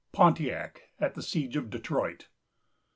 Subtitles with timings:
[0.13, 2.27] PONTIAC AT THE SIEGE OF DETROIT.